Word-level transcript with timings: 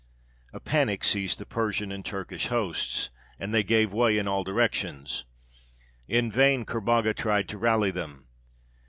A 0.51 0.59
panic 0.59 1.03
seized 1.03 1.37
the 1.37 1.45
Persian 1.45 1.91
and 1.91 2.03
Turkish 2.03 2.47
hosts, 2.47 3.11
and 3.39 3.53
they 3.53 3.61
gave 3.61 3.93
way 3.93 4.17
in 4.17 4.27
all 4.27 4.43
directions. 4.43 5.25
In 6.07 6.31
vain 6.31 6.65
Kerbogha 6.65 7.13
tried 7.13 7.47
to 7.49 7.59
rally 7.59 7.91
them. 7.91 8.25